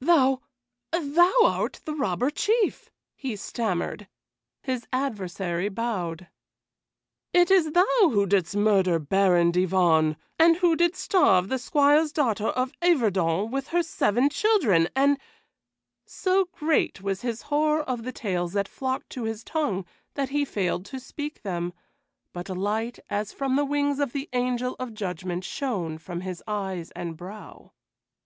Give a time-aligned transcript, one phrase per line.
[0.00, 0.40] "Thou
[0.98, 4.08] thou art the Robber Chief," he stammered.
[4.62, 6.26] His adversary bowed.
[7.34, 12.46] "It is thou who didst murder Baron Divonne, and who didst starve the Squire's daughter
[12.46, 15.18] of Yverton with her seven children, and"
[16.06, 20.46] So great was his horror of the tales that flocked to his tongue that he
[20.46, 21.74] failed to speak them,
[22.32, 26.42] but a light as from the wings of the Angel of Judgment shone from his
[26.48, 27.72] eyes and brow.